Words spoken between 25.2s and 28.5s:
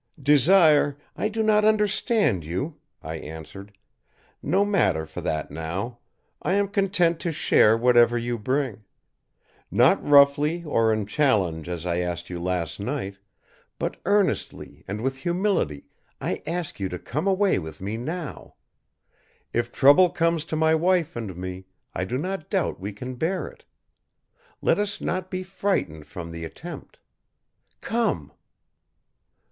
be frightened from the attempt. Come."